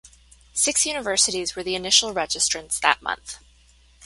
[0.55, 3.37] Six universities were the initial registrants that month.